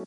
[0.00, 0.06] は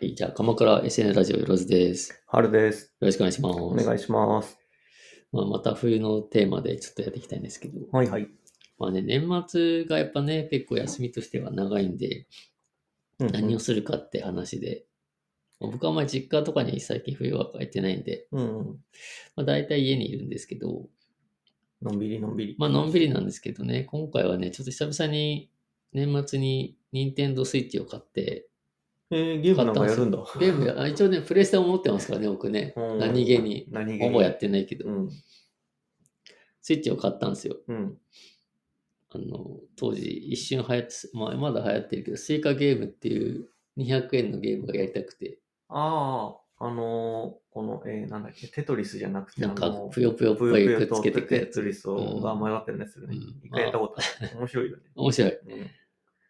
[0.00, 2.12] い、じゃあ、鎌倉 SN ラジオよろずです。
[2.12, 2.94] よ春です。
[3.00, 3.58] ろしくお願いします。
[3.58, 4.56] お願いします。
[5.32, 8.28] まあ、また冬のテーマでちょっとやっていきたいんですけど、はいはい。
[8.78, 12.28] まあね、年末がやっぱね、結構休みとしては長いんで、
[13.18, 14.86] うんうん何をするかって話で、
[15.58, 18.66] まあ僕はあんまり実家とかに最近冬は帰ってないんで、うんうん。
[19.34, 20.88] まあ、大体家にいるんですけど、
[21.84, 22.56] のんびりのんびり。
[22.58, 25.50] まあのんびりなんですけどね、今回はね、ちょっと久々に
[25.92, 28.48] 年末に任天堂スイッチを買って、
[29.10, 30.18] えー、ゲームなんかやるんだ。
[30.40, 32.94] ゲームや、あ一応ね、プレステを持ってますからね、僕ねう。
[32.94, 33.68] ん何気に。
[33.70, 34.00] 何気に。
[34.00, 35.10] ほぼやってないけどう、ん。
[36.62, 37.56] スイッチを買ったんですよ。
[37.68, 37.98] うん。
[39.10, 51.56] あの、当時一瞬流行って、まあまだ流行ってるけど、スイカゲームっていう200円のゲームがやりたくて、ああ、あのー、この、えー、なんだっけ、テトリスじゃなくて、なんかあのーぷよぷよっぽいくっつけてくテやつ。
[51.56, 53.08] トリスをが迷ってるやつね。
[53.08, 53.14] うん
[53.44, 54.38] 一回やったことある。
[54.38, 54.82] 面白いよね。
[54.94, 55.30] 面白い。
[55.30, 55.70] うん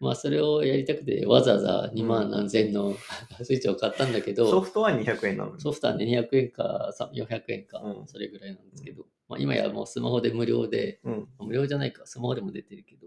[0.00, 2.94] まあそれをやりたくて、わざわざ2万何千の
[3.42, 5.60] スイッチを買ったんだけど、ソフトは200円なのに。
[5.60, 11.28] ソフトはね、200円かさ400円か、うんそれぐらいなんですけど、まあ今やもうスマホで無料で、うん。
[11.38, 13.06] 無料じゃないか、スマホでも出てるけど、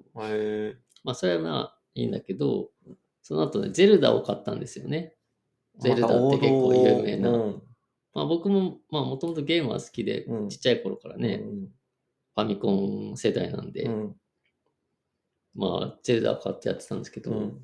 [1.04, 2.70] まあそれはまあいいんだけど、
[3.22, 5.17] その後ね、ゼルダを買ったんですよね。
[5.80, 7.30] ゼルダって結構有名な。
[7.30, 7.62] うん
[8.14, 11.68] まあ僕も、まあもともとゲームは好きで、うんちっちゃい頃からね、うん
[12.36, 14.16] ファミコン世代なんで、うん
[15.56, 17.58] まあゼルダを買ってやってたんですけど、うん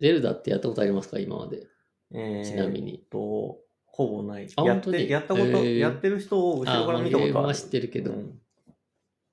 [0.00, 1.18] ゼルダってやったことありますか？
[1.18, 1.66] 今まで。
[2.12, 3.04] えーちなみに。
[3.10, 4.48] と、ほぼない。
[4.56, 5.08] あやって、本当に？
[5.10, 7.48] やったこと、へーやってる人を後ろから見たことある。
[7.50, 8.40] あ知ってるけどうん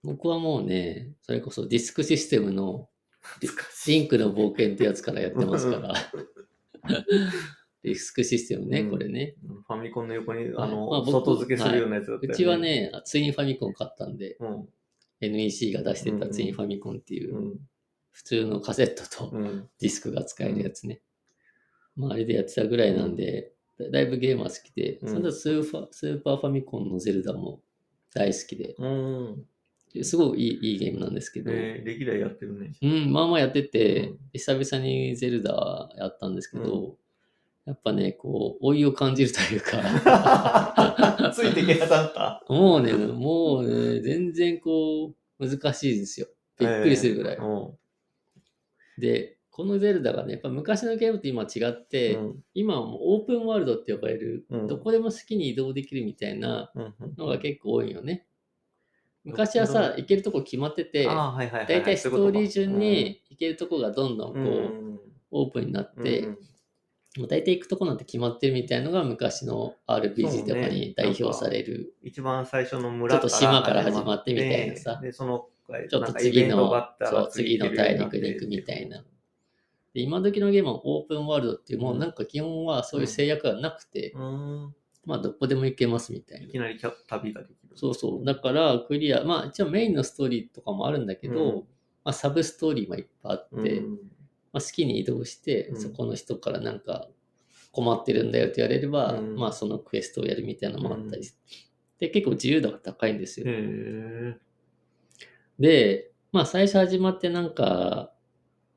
[0.04, 2.88] 僕はもうね、それこそディスクシステムの
[3.88, 5.94] リンクの冒険ってやつからやってますから。
[7.83, 9.36] ディスクシステムね、うんこれね。
[9.67, 12.27] ファミコンの横に、あはいの、まあ僕外付けするようなやつだった。
[12.27, 14.67] うちは、ね、ツインファミコン買ったんで、うん。
[15.22, 17.59] NEC が出してたツインファミコンっていうう、ん。
[18.11, 19.69] 普通のカセットとうん。
[19.80, 21.02] ディスクが使えるやつね。
[21.95, 27.61] まあ、あれでやってたぐらいなんで、だだいぶゲームは好きで、うんその後スーファスーパーファミコンのゼルダも
[28.14, 29.45] 大好きで、うん。
[30.04, 32.73] すごいいいいいゲームなんですけど、えー、歴代やってるね。
[32.82, 36.98] うん、まあまあやってて、うん久々にゼルダやったんですけど、
[37.66, 42.44] やっぱね、こう、老いを感じるというか、 ついていけなかった？
[42.50, 46.28] もうね、もうね、全然こう、難しいですよ。
[46.60, 47.38] びっくりするぐらい。
[47.38, 47.70] うん
[48.98, 58.26] で、このゼルダがね、やっぱ昔のゲームと今違って、うん今はもうオープンワールドって呼ばれる、うんどこでも好きに移動できるみたいなうんうんのが結構多いよね。
[59.25, 61.67] 昔はさ、行けるとこ決まってて、あーはいはいはい。
[61.67, 61.83] だい。
[61.83, 64.99] たいストーリー順に行けるとこがどんどんこう、
[65.31, 66.37] オープンになっうんて、うん。
[67.17, 74.99] もう大体行くとこなんて決まってるみたいのが昔の RPG とかに代表される、一番最初の村ちょっと島から始まってみたいなさ。
[75.02, 75.47] で、その、
[75.89, 76.69] ちょっと次の
[77.02, 79.03] そう次の大陸に行くみたいな。
[79.93, 84.75] で今時のゲームはオープンワールドっていう、もうなんか基本はそういう制約がなくて、うん。
[85.05, 86.45] まあどこでも行けますみたいな。
[86.48, 87.77] いきなり旅ができる。
[87.77, 88.26] そうそう。
[88.26, 91.60] だからクリア、まあ一応メインのストーリーとかもあるんだけど、うん。
[92.04, 93.99] まあサブストーリーもいっぱいあって、うん。
[94.54, 95.82] まあ、好きに移動して、うん。
[95.82, 97.08] そこの人からなんか
[97.71, 99.36] 困ってるんだよって言われれば、うん。
[99.36, 101.37] まあそのクエストをやるみたいなのもあったりして、
[101.99, 103.48] で、結構自由度が高いんですよ。
[105.60, 108.11] で、まあ最初始まってなんか、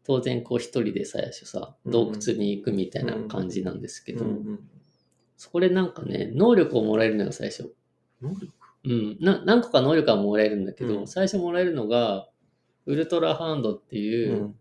[0.04, 1.92] 当然こう一人で最初さ、うん。
[1.92, 4.60] 洞窟に行くみたいな感じなんですけど、うん
[5.38, 7.72] そこでなんかね、能力をもらえるのよ、最初。
[8.20, 8.52] 能力？
[8.84, 9.16] うん。
[9.20, 11.06] な何個か能力はもらえるんだけど、うん。
[11.06, 12.28] 最初もらえるのが、
[12.84, 14.54] ウルトラハンドっていう、うん。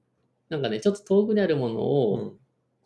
[0.50, 2.38] なんかね、ちょっと遠くにあるものうを、ん。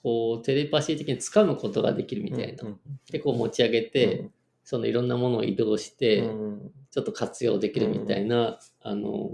[0.01, 2.68] こう、テレパシー的に掴むことができるみたいな。
[2.68, 2.80] うん
[3.12, 4.30] で、こう持ち上げて、
[4.63, 9.31] そのいろんなものを移動して、うんちょっと活用できるみたいな、あの、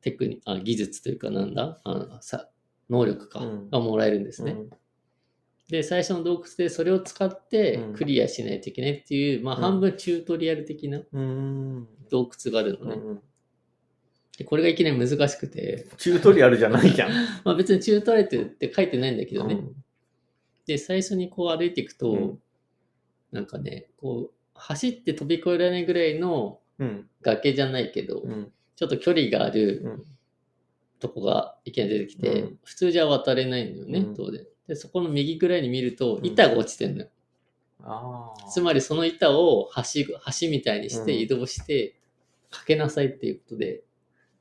[0.00, 2.48] テクニあ技術というかなんだあさ
[2.90, 3.70] 能力か、うん。
[3.70, 4.56] がもらえるんですね。
[5.68, 11.88] で、最初の洞窟でそれを使ってうんクリアしないといけないっていう、まあうん半分チュートリアル的なうん。
[12.10, 12.96] 洞窟があるのね。
[12.96, 13.20] うん
[14.36, 17.12] でこれがいきなり難しくて、チュートリアルじゃないじゃん。
[17.44, 19.54] まあ別にチュートリアルって書いてないんだけどね。
[19.54, 19.84] うん
[20.66, 22.38] で、最初にこう歩いていくと、うん
[23.32, 27.08] なんかね、こう、走って飛び越えられないぐらいのうん。
[27.22, 28.52] 崖じゃないけど、うん。
[28.76, 30.04] ちょっと距離があるうん
[31.00, 34.44] とこがいきなり出てきて、うん普通じゃ渡れないのよね、うん当然。
[34.66, 37.08] で、そこの右ぐらいに見ると、うん板が落ちてんのよ。
[37.82, 38.48] ああ。
[38.48, 41.94] つまりその板を橋、橋みたいにしてうん移動して、
[42.50, 43.82] かけなさいっていうことで、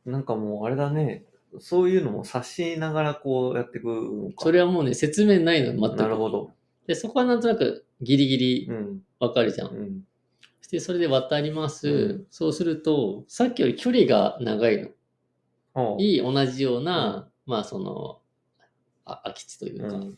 [0.06, 1.24] なんかもうあれだね。
[1.60, 4.36] そういうのも察しながらこうやっていくのか。
[4.40, 5.98] それはもうね、説明ないのよ、全く。
[5.98, 6.52] なるほど。
[6.88, 9.02] で、そこはなんとなくギリギリうん。
[9.20, 9.68] わかるじゃん。
[9.70, 10.04] うん。
[10.62, 11.90] そしで、それで渡ります。
[11.90, 14.90] うんそうすると、さっきより距離が長いの。
[15.74, 18.20] ほういい同じような、まあその、
[19.06, 19.96] あ空き地というか。
[19.96, 20.18] うん。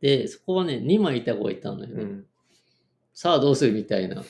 [0.00, 2.02] で、そこはね、2枚板がいたのよね。
[2.02, 2.26] うん。
[3.14, 4.22] さあどうするみたいな。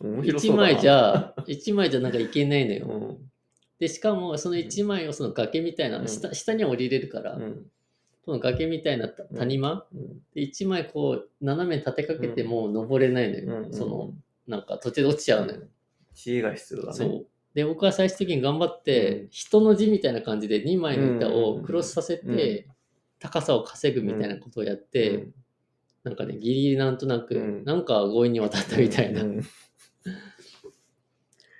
[0.00, 2.86] 1面白そうだな枚じゃ、1枚じゃなんかいけないのよ。
[2.86, 3.30] うん。
[3.78, 7.66] で、しかもその1枚をその崖みたいな、うん下下には降りれるから、うん。
[8.24, 10.18] その崖みたいなた谷間、うん。
[10.34, 13.62] で1枚こう斜めに立てかけても登れないのよ。
[13.66, 13.72] うん。
[13.72, 14.14] その、
[14.46, 15.62] なんか途中で落ちちゃうのよ。
[16.14, 16.94] 知恵が必要だね。
[16.94, 17.26] そう。
[17.54, 19.28] で、僕は最終的に頑張って、うん。
[19.30, 22.72] 人の字みたいな感じで2枚の板をクロスさせて、うん。
[23.18, 25.34] 高さを稼ぐみたいなことをやって、うん。
[26.04, 27.64] なんかね、ギリギリなんとなく、うん。
[27.64, 29.22] なんか強引に渡ったみたいな。
[29.22, 29.42] うん。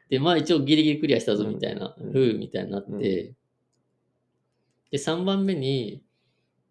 [0.09, 2.13] で、まあ一応ギリギリクリアしたぞみたいな、うん。
[2.13, 3.37] ふうみたいになって、うん
[4.93, 6.05] で、3番目に、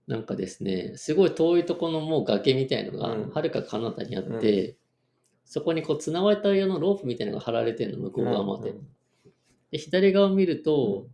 [0.08, 4.78] なんかですね、すごい遠いところのもう崖みたいのがうん、はるか彼方にあって、
[5.44, 8.76] そこにこう綱渡り用のロープみたいなのが張られてるの、向こう側まで。
[9.72, 11.08] で、左側を見ると、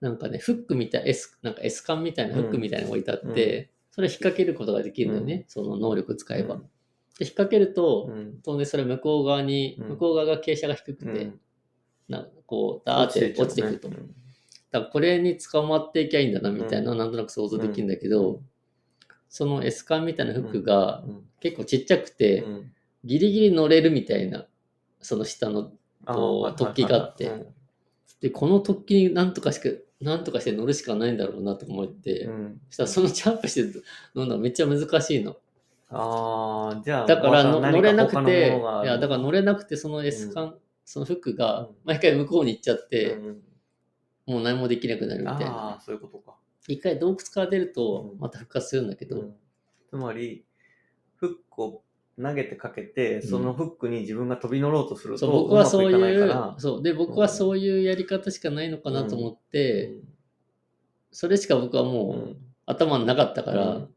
[0.00, 6.54] なんかね、フックみたい、S、なんか S カンみたいなフックみたいなのが置いてあって、それ引っ掛けることができるのよね、その能力使えば。
[6.54, 6.60] うん。
[6.60, 6.66] で、
[7.20, 8.40] 引っ掛けると、うん。
[8.44, 9.88] 当然それ向こう側に、うん。
[9.88, 11.40] 向こう側が傾斜が低くて、うん。
[12.08, 13.88] なんかこう、ダーって落ちてくると。
[13.88, 13.98] だか
[14.70, 18.42] らこれに捕まっていきゃいいんだなみたいなのはなんとなく想像できるんだけど、
[19.28, 21.04] その S カンみたいなフックが
[21.40, 22.44] 結構ちっちゃくて、
[23.04, 24.46] ギリギリ乗れるみたいな、
[25.00, 25.72] その下の、
[26.06, 27.30] こう突起があって
[28.20, 29.68] で、この突起になんとかしか、
[30.00, 32.28] なんとかして乗るしかないんだろうなと思って、
[32.70, 33.80] そしたらそのジャンプして
[34.14, 35.36] 乗るのはめっちゃ難しいの。
[35.90, 40.54] ああ、じゃあ、だから乗れなく何て、いや、だから乗れなくて、その S カン、
[40.84, 41.76] そのフックがうん。
[41.84, 43.42] 毎回向こうに行っちゃって、うん
[44.28, 45.46] もう何もできなくなるみたいな。
[45.46, 46.36] ああ、そういうことか。
[46.68, 48.20] 一回洞窟から出るとうん。
[48.20, 49.36] また復活するんだけど、うん。
[49.88, 50.44] つまり、
[51.16, 51.82] フックを
[52.20, 56.82] 投げてかけて、そのフックに自分が飛び乗ろうとすると、僕はそういいうそう。
[56.82, 59.94] で僕はそういうやり方しかないのかなと思って、
[61.12, 62.36] それしか僕はもう、うん。
[62.66, 63.88] 頭になかったから、うん。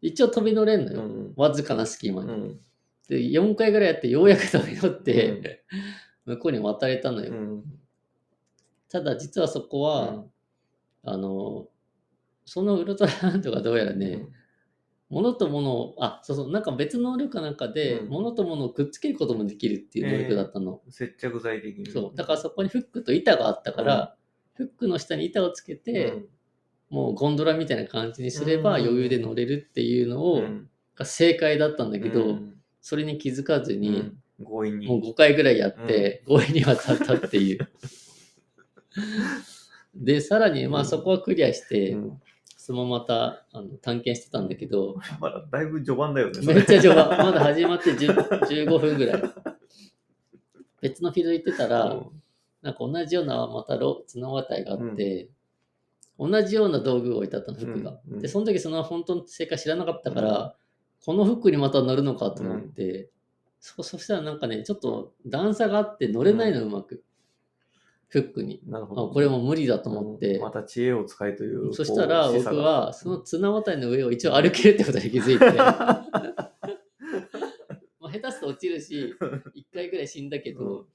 [0.00, 1.32] 一応飛び乗れんのよ、うん。
[1.36, 2.60] わずかな隙間に、うん。
[3.08, 5.64] で4回ぐらいやってようやく飛び乗って、
[6.24, 7.64] 向こうに渡れたのよ、うん。
[8.88, 10.24] ただ実はそこは、
[11.02, 11.68] あの
[12.46, 14.26] そのウルトラハンドがどうやらね、
[15.14, 18.08] 物と物を、あ、そうそう、なんか別の能力かなんかで、うん。
[18.08, 20.80] 物と物をくっつけることもできるっていう能力だったの。
[20.88, 21.88] 接着剤的に。
[21.88, 22.16] そう。
[22.16, 24.16] だからそこにフックと板があったから、
[24.54, 26.24] フックの下に板をつけて、
[26.90, 28.86] もうゴンドラみたいな感じにすればうん。
[28.86, 32.54] 余裕で乗れるっていうのうを、ん、が正解だったんだけど、うん。
[32.80, 33.88] それに気づかずに、
[34.40, 34.44] うん。
[34.44, 34.88] 強引に。
[34.88, 37.68] もう5回ぐらいやって、強引に渡ったっていう。
[39.94, 42.20] で、さらに、まあそこはクリアして、うん
[42.64, 46.40] そのまたあの探検してたんだけど、まだだいぶ序盤だよね。
[46.54, 49.22] めっちゃ序盤、まだ始まって10 15分ぐらい。
[50.80, 52.02] 別のフィールド行ってたら、
[52.62, 55.28] なんか同じようなまたロ綱渡りがあって、
[56.18, 58.00] 同じような道具を置いてあったの、服が。
[58.08, 58.14] うん。
[58.14, 58.20] うん。
[58.22, 60.56] で、その時その本当の正解知らなかったから、
[61.04, 63.10] この服にまた乗るのかと思って、
[63.60, 67.04] そそしたらなんかね、ちょっと段差があって乗れないの、うまく。
[68.14, 68.62] フックに。
[68.68, 69.08] あなるほど。
[69.10, 71.74] これもう無理だと思って、また知恵を使いという。
[71.74, 76.06] そしたら僕はその綱渡りの上を一応歩けるってことに気づいて、 ま
[78.02, 79.16] あ下手すと落ちるし、
[79.54, 80.86] 一回ぐらい死んだけど、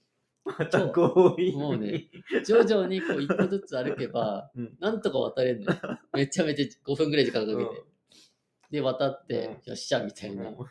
[0.45, 1.51] また強引に。
[1.57, 2.09] もうね、
[2.45, 5.79] 徐々にこう一歩ずつ歩けばうん、なんとか渡れるのよ。
[6.13, 7.61] めちゃめちゃ5分ぐらい時間かけて。
[7.61, 7.69] うん
[8.71, 10.47] で、渡って、うんよっしゃ、みたいな。
[10.47, 10.65] うん っ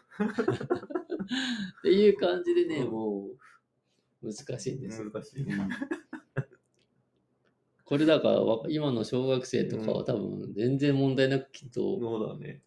[1.83, 3.29] ていう感じでね、うんも
[4.23, 5.11] う、難しいんですよ。
[5.11, 5.45] 難しい。
[7.89, 12.61] これだから、わ今の小学生とかは多分、全然問題なくきっとそうだね。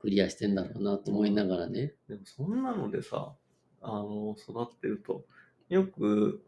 [0.00, 1.94] クリアしてんだろうなと思いながらね。
[2.08, 3.34] でもそんなのでさ、
[3.80, 5.24] あの、育ってると、
[5.68, 6.42] よく、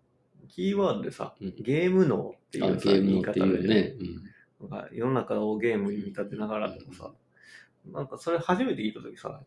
[0.49, 3.95] キーワードでさ、うんゲーム脳っていあう言い方でね。
[4.00, 4.23] うん
[4.61, 7.12] なんか世の中をゲームに見立てながらとかさ、
[7.93, 9.40] なんかそれ初めて聞いたときさ、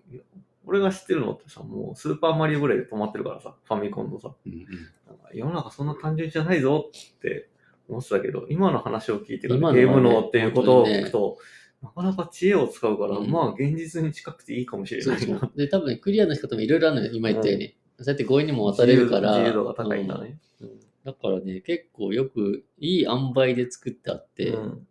[0.65, 4.59] 俺が知ってるのってさ、もうスーパーマリオぐらいで止まってるからさ、ファミコンのさ、うんうん
[5.07, 7.49] なんか世の中そんな単純じゃないぞって
[7.93, 11.37] 思ってたけど、今の話を聞いてからねゲーム脳っていうことを聞くと、
[11.81, 15.39] なかなか知恵を使うから、うんまあ現実に近くていいかもしれそうないな。
[15.39, 15.51] そう。
[15.55, 17.75] で、多分ね、クリアの仕方もいろいろあるのよ、今言ったように。
[17.99, 19.37] そうやって強引にも渡れるから。
[19.37, 20.39] 自由度が高いんだね。
[20.61, 20.69] うん
[21.03, 24.87] だからね、結構よくいい塩梅で作ってあって、うん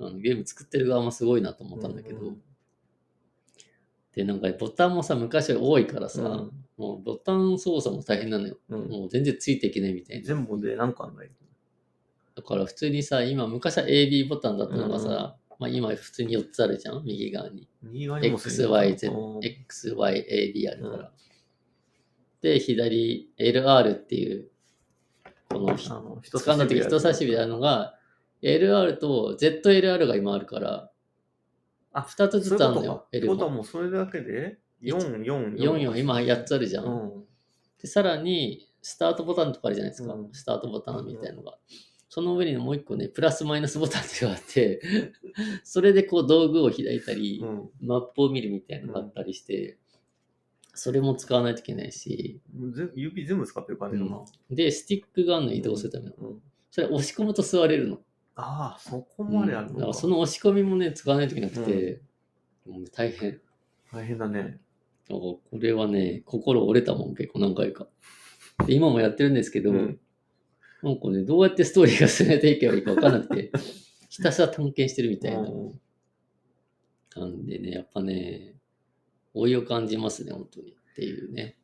[0.00, 2.42] あのゲーム作ってる側もすごいなと思ったんだけど、うん
[4.14, 8.56] で、なんかボタンもさ、昔は多いからさ、うんもうボタン操作も大変なのよ。
[8.70, 10.26] うんもう全然ついていけないみたいな。
[10.26, 11.30] 全部で何かあんない。
[12.34, 17.04] だから普通にさ、今昔は AB ボタンだったのがさ、まあ今普通に4つあるじゃん？
[17.04, 17.68] 右側に。
[17.82, 21.12] 右側にも XYZ うん、XYAB あるから。
[22.40, 24.50] で、左 LR っていう、
[25.48, 27.94] この、掴んだ時人差し指であるのが、
[28.42, 30.90] LR と ZLR が今あるから、
[31.92, 33.62] あ2つずつあるのよ、って L ことはも。
[33.62, 36.84] それだけで、4、4、44、今8つあるじゃん。
[36.84, 36.88] う
[37.20, 37.24] ん。
[37.80, 40.14] で、さらに、スタートボタンとかあるじゃないですか。
[40.14, 41.56] うんスタートボタンみたいのが。
[42.14, 44.82] その上にもう一個ね、プラスマイナスボタンっていうのがあって、
[45.64, 49.78] それでこう道具を開いたり、うんマップを見るみたいなのがあったりして、
[50.74, 52.42] それも使わないといけないし、
[52.74, 54.22] ぜ指全部使ってる感じだな。
[54.50, 56.16] で、スティックガンの移動するための。
[56.16, 57.96] うんそれ押し込むと座れるの。
[58.34, 59.86] ああ、そこまであるうんだか。
[59.86, 62.02] らその押し込みもね、使わないといけなくて、
[62.66, 63.40] もう大変。
[63.90, 64.60] 大変だね。
[65.08, 67.88] だこれはね、心折れたもん、結構何回か。
[68.66, 70.00] で今もやってるんですけど、うん
[70.82, 73.52] なんかね、どうやってストーリーが進めていけばいいか分からなくて、
[74.08, 75.40] ひたすら探検してるみたいな。
[75.40, 75.80] うん
[77.16, 78.54] なんでね、やっぱね、
[79.34, 80.70] 老いを感じますね、本当に。
[80.70, 81.56] っていうね。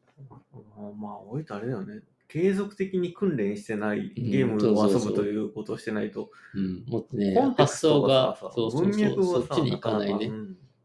[0.98, 2.02] まあ、置いとあれだよね。
[2.28, 10.30] 継続的に訓練してないうんゲームを遊ぶということをしてないと、うん、もっとね発想がそうそう文そう、そっちに行かないね。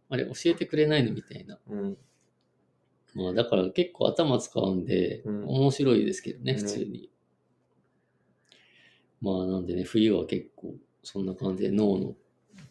[0.10, 1.60] あれ、教えてくれないのみたいな。
[3.14, 7.10] まあ、だから結構頭使うんで、うん面白いですけどね、ね普通に。
[9.24, 12.16] まあ、なんでね、冬は結構、そんな感じで脳の、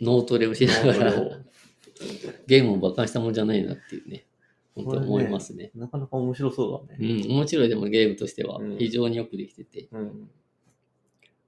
[0.00, 1.12] 脳トレをしながら、
[2.46, 4.26] ゲームを馬鹿にしたもんじゃないなっていうね、
[4.74, 5.70] 本当に思いますね。
[5.74, 7.26] なかなか面白そうだうね。
[7.26, 10.30] ん、面白いでもゲームとしてはうん非常によくできてて、うん。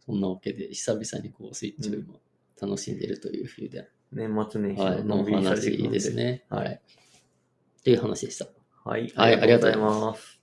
[0.06, 2.14] そんなわけで久々にこうスイッチを今
[2.60, 6.44] 楽しんでるという冬で、年末年始はい、の話ですね。
[6.48, 6.74] ははいい。
[6.74, 8.46] っていう話でした。
[8.84, 9.08] はい。
[9.14, 10.40] はいありがとうございます。